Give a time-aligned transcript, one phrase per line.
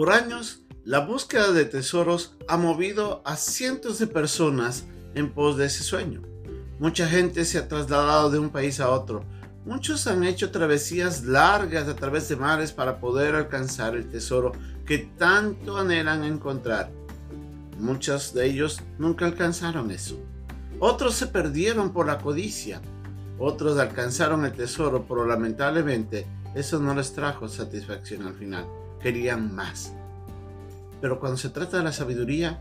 [0.00, 5.66] Por años, la búsqueda de tesoros ha movido a cientos de personas en pos de
[5.66, 6.22] ese sueño.
[6.78, 9.26] Mucha gente se ha trasladado de un país a otro.
[9.66, 14.52] Muchos han hecho travesías largas a través de mares para poder alcanzar el tesoro
[14.86, 16.90] que tanto anhelan encontrar.
[17.78, 20.18] Muchos de ellos nunca alcanzaron eso.
[20.78, 22.80] Otros se perdieron por la codicia.
[23.38, 28.64] Otros alcanzaron el tesoro, pero lamentablemente eso no les trajo satisfacción al final.
[29.02, 29.92] Querían más.
[31.00, 32.60] Pero cuando se trata de la sabiduría,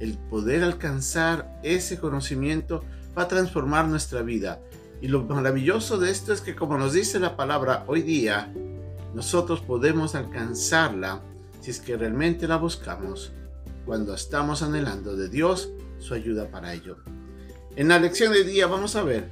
[0.00, 2.84] el poder alcanzar ese conocimiento
[3.16, 4.60] va a transformar nuestra vida.
[5.00, 8.52] Y lo maravilloso de esto es que como nos dice la palabra hoy día,
[9.14, 11.22] nosotros podemos alcanzarla
[11.60, 13.32] si es que realmente la buscamos
[13.84, 16.96] cuando estamos anhelando de Dios su ayuda para ello.
[17.76, 19.28] En la lección de día vamos a ver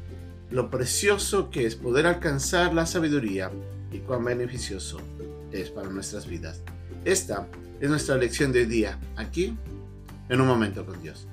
[0.50, 3.50] lo precioso que es poder alcanzar la sabiduría
[3.90, 4.98] y cuán beneficioso
[5.60, 6.62] es para nuestras vidas.
[7.04, 7.48] Esta
[7.80, 9.56] es nuestra lección de día aquí
[10.28, 11.26] en un momento con Dios.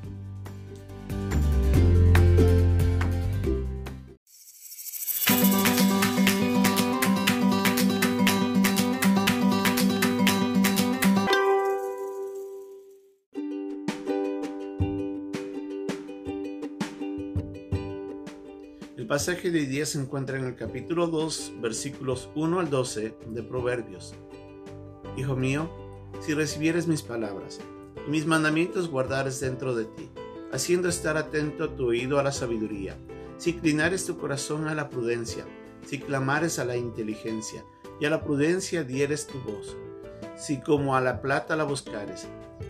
[19.12, 24.16] Pasaje de hoy se encuentra en el capítulo 2, versículos 1 al 12 de Proverbios.
[25.18, 25.70] Hijo mío,
[26.22, 27.60] si recibieres mis palabras
[28.08, 30.10] y mis mandamientos guardares dentro de ti,
[30.54, 32.96] haciendo estar atento tu oído a la sabiduría,
[33.38, 35.46] si inclinares tu corazón a la prudencia,
[35.86, 37.66] si clamares a la inteligencia,
[38.00, 39.76] y a la prudencia dieres tu voz,
[40.38, 42.30] si como a la plata la buscares,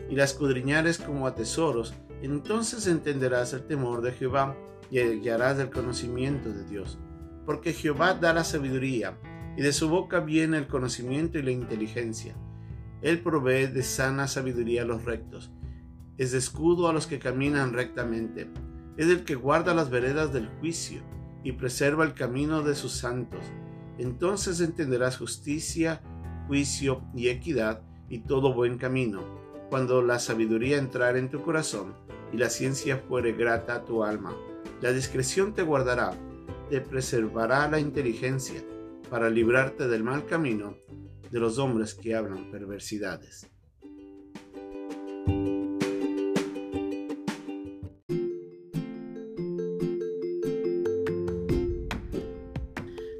[0.09, 4.57] y la escudriñares como a tesoros, entonces entenderás el temor de Jehová,
[4.91, 6.99] y hallarás el conocimiento de Dios.
[7.45, 9.17] Porque Jehová da la sabiduría,
[9.57, 12.35] y de su boca viene el conocimiento y la inteligencia.
[13.01, 15.51] Él provee de sana sabiduría a los rectos,
[16.17, 18.49] es de escudo a los que caminan rectamente,
[18.97, 21.01] es el que guarda las veredas del juicio
[21.43, 23.41] y preserva el camino de sus santos.
[23.97, 26.01] Entonces entenderás justicia,
[26.47, 29.23] juicio y equidad y todo buen camino,
[29.69, 31.95] cuando la sabiduría entrar en tu corazón
[32.31, 34.35] y la ciencia fuere grata a tu alma.
[34.81, 36.11] La discreción te guardará,
[36.71, 38.63] te preservará la inteligencia,
[39.11, 40.75] para librarte del mal camino
[41.29, 43.47] de los hombres que hablan perversidades.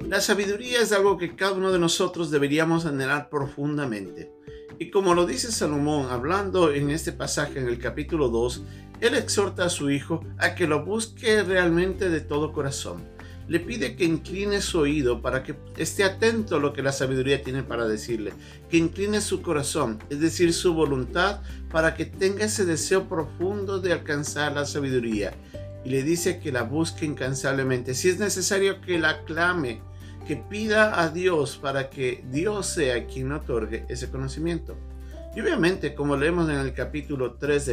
[0.08, 4.32] La sabiduría es algo que cada uno de nosotros deberíamos anhelar profundamente.
[4.80, 8.64] Y como lo dice Salomón hablando en este pasaje en el capítulo 2,
[9.02, 13.02] él exhorta a su hijo a que lo busque realmente de todo corazón.
[13.48, 17.42] Le pide que incline su oído para que esté atento a lo que la sabiduría
[17.42, 18.32] tiene para decirle,
[18.70, 21.40] que incline su corazón, es decir, su voluntad,
[21.72, 25.34] para que tenga ese deseo profundo de alcanzar la sabiduría.
[25.84, 27.94] Y le dice que la busque incansablemente.
[27.94, 29.82] Si es necesario que la clame,
[30.28, 34.76] que pida a Dios para que Dios sea quien otorgue ese conocimiento.
[35.34, 37.66] Y obviamente, como leemos en el capítulo 3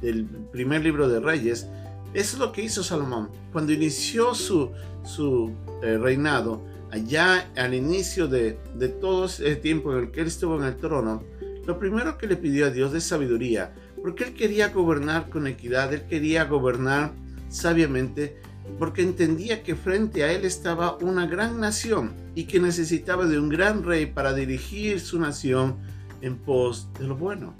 [0.00, 1.66] del primer libro de Reyes,
[2.14, 3.28] es lo que hizo Salomón.
[3.52, 4.70] Cuando inició su,
[5.04, 5.52] su
[5.82, 10.56] eh, reinado, allá al inicio de, de todo ese tiempo en el que él estuvo
[10.56, 11.22] en el trono,
[11.66, 15.92] lo primero que le pidió a Dios es sabiduría, porque él quería gobernar con equidad,
[15.92, 17.12] él quería gobernar
[17.48, 18.40] sabiamente
[18.78, 23.48] porque entendía que frente a él estaba una gran nación y que necesitaba de un
[23.48, 25.76] gran rey para dirigir su nación
[26.20, 27.54] en pos de lo bueno.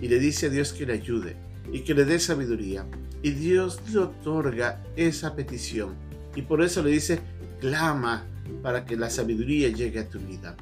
[0.00, 2.86] Y le dice a Dios que le ayude y que le dé sabiduría.
[3.22, 5.94] Y Dios le otorga esa petición.
[6.36, 7.20] Y por eso le dice,
[7.60, 8.26] clama
[8.62, 10.56] para que la sabiduría llegue a tu vida.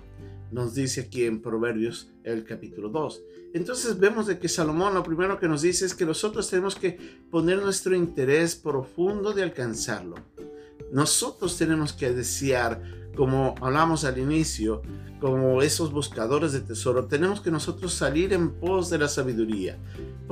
[0.50, 3.22] Nos dice aquí en Proverbios el capítulo 2.
[3.54, 6.98] Entonces vemos de que Salomón lo primero que nos dice es que nosotros tenemos que
[7.30, 10.16] poner nuestro interés profundo de alcanzarlo.
[10.92, 12.80] Nosotros tenemos que desear,
[13.16, 14.82] como hablamos al inicio,
[15.20, 19.78] como esos buscadores de tesoro, tenemos que nosotros salir en pos de la sabiduría,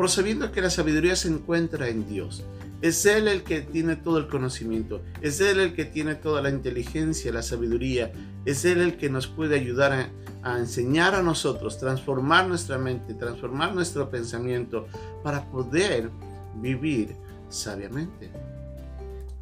[0.06, 2.44] sabiendo que la sabiduría se encuentra en Dios.
[2.82, 6.50] Es Él el que tiene todo el conocimiento, es Él el que tiene toda la
[6.50, 8.12] inteligencia, la sabiduría,
[8.44, 10.11] es Él el que nos puede ayudar a,
[10.43, 14.87] a enseñar a nosotros, transformar nuestra mente, transformar nuestro pensamiento
[15.23, 16.11] para poder
[16.61, 17.17] vivir
[17.49, 18.31] sabiamente.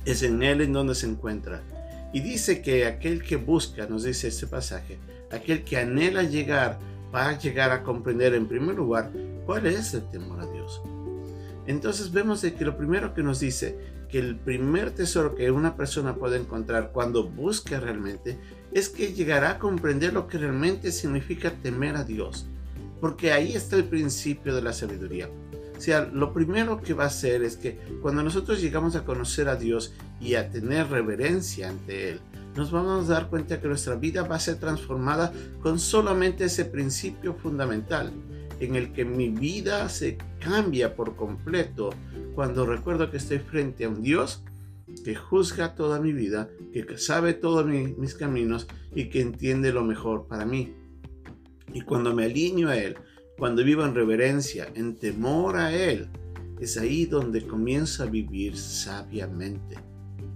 [0.04, 1.62] Es en Él en donde se encuentra.
[2.12, 4.98] Y dice que aquel que busca, nos dice este pasaje,
[5.30, 6.78] aquel que anhela llegar,
[7.14, 9.10] va a llegar a comprender en primer lugar
[9.46, 10.82] cuál es el temor a Dios.
[11.66, 13.78] Entonces vemos de que lo primero que nos dice
[14.10, 18.38] que el primer tesoro que una persona puede encontrar cuando busca realmente
[18.72, 22.46] es que llegará a comprender lo que realmente significa temer a Dios.
[23.02, 25.28] porque ahí está el principio de la sabiduría.
[26.12, 29.94] Lo primero que va a hacer es que cuando nosotros llegamos a conocer a Dios
[30.20, 32.20] y a tener reverencia ante Él,
[32.54, 36.66] nos vamos a dar cuenta que nuestra vida va a ser transformada con solamente ese
[36.66, 38.12] principio fundamental,
[38.60, 41.90] en el que mi vida se cambia por completo
[42.34, 44.44] cuando recuerdo que estoy frente a un Dios
[45.04, 50.26] que juzga toda mi vida, que sabe todos mis caminos y que entiende lo mejor
[50.28, 50.74] para mí.
[51.72, 52.96] Y cuando me alineo a Él,
[53.38, 56.08] cuando vivo en reverencia, en temor a Él,
[56.60, 59.76] es ahí donde comienzo a vivir sabiamente.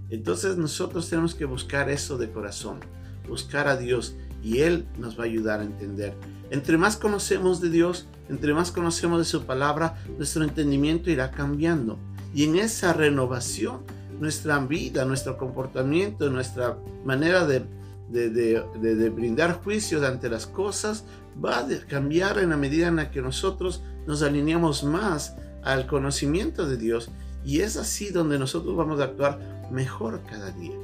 [0.09, 2.79] Entonces nosotros tenemos que buscar eso de corazón,
[3.27, 6.13] buscar a Dios y Él nos va a ayudar a entender.
[6.49, 11.97] Entre más conocemos de Dios, entre más conocemos de su palabra, nuestro entendimiento irá cambiando.
[12.33, 13.81] Y en esa renovación,
[14.19, 17.63] nuestra vida, nuestro comportamiento, nuestra manera de,
[18.09, 21.05] de, brindar juicios ante las cosas
[21.43, 26.67] va a cambiar en la medida en la que nosotros nos alineamos más al conocimiento
[26.67, 27.09] de Dios.
[27.45, 30.75] Y es así donde nosotros vamos a actuar mejor cada día.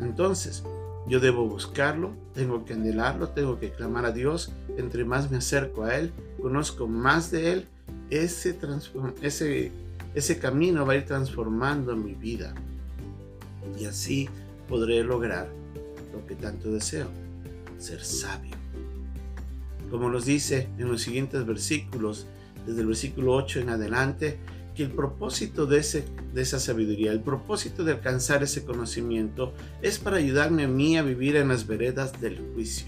[0.00, 0.62] Entonces,
[1.08, 4.52] yo debo buscarlo, tengo que anhelarlo, tengo que clamar a Dios.
[4.76, 7.68] Entre más me acerco a Él, conozco más de Él,
[8.10, 8.56] ese,
[9.22, 9.72] ese,
[10.14, 12.54] ese camino va a ir transformando mi vida.
[13.78, 14.28] Y así
[14.68, 15.48] podré lograr
[16.12, 17.08] lo que tanto deseo,
[17.78, 18.54] ser sabio.
[19.90, 22.26] Como nos dice en los siguientes versículos,
[22.66, 24.38] desde el versículo 8 en adelante,
[24.74, 26.04] que el propósito de, ese,
[26.34, 31.02] de esa sabiduría, el propósito de alcanzar ese conocimiento es para ayudarme a mí a
[31.02, 32.86] vivir en las veredas del juicio.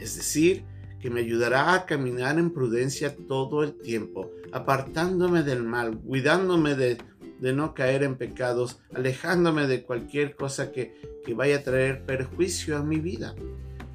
[0.00, 0.64] Es decir,
[1.00, 6.96] que me ayudará a caminar en prudencia todo el tiempo, apartándome del mal, cuidándome de,
[7.42, 10.94] de no caer en pecados, alejándome de cualquier cosa que,
[11.26, 13.34] que vaya a traer perjuicio a mi vida.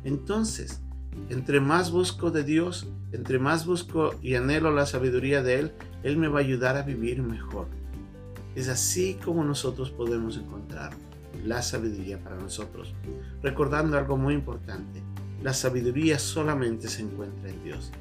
[0.03, 0.81] Entonces,
[1.29, 5.71] entre más busco de Dios, entre más busco y anhelo la sabiduría de Él,
[6.03, 7.67] Él me va a ayudar a vivir mejor.
[8.53, 10.91] Es así como nosotros podemos encontrar
[11.45, 12.93] la sabiduría para nosotros.
[13.41, 15.01] Recordando algo muy importante,
[15.41, 17.93] la sabiduría solamente se encuentra en Dios.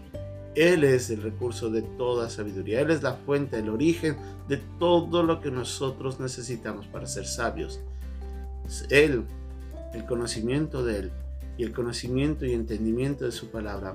[0.57, 2.81] Él es el recurso de toda sabiduría.
[2.81, 4.17] Él es la fuente, el origen
[4.49, 7.81] de todo lo que nosotros necesitamos para ser sabios.
[8.89, 9.25] Él,
[9.93, 11.13] el conocimiento de Él,
[11.59, 13.95] y el conocimiento y entendimiento de su palabra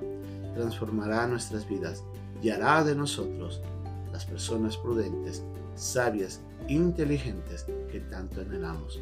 [0.55, 2.03] transformará nuestras vidas
[2.41, 3.61] y hará de nosotros
[4.11, 5.43] las personas prudentes,
[5.75, 8.99] sabias, inteligentes que tanto anhelamos.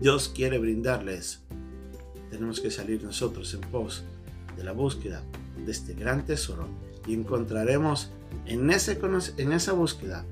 [0.00, 1.40] Dios quiere brindarles.
[2.30, 4.04] Tenemos que salir nosotros en pos
[4.56, 5.22] de la búsqueda
[5.64, 6.68] de este gran tesoro
[7.06, 8.10] y encontraremos
[8.46, 8.98] en, ese,
[9.36, 10.24] en esa búsqueda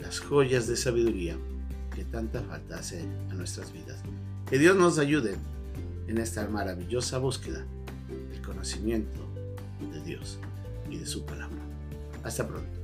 [0.00, 1.36] las joyas de sabiduría
[1.94, 4.00] que tanta falta hace a nuestras vidas.
[4.48, 5.36] Que Dios nos ayude
[6.08, 7.64] en esta maravillosa búsqueda
[8.30, 9.20] del conocimiento
[9.92, 10.38] de Dios
[10.90, 11.58] y de su palabra.
[12.24, 12.81] Hasta pronto.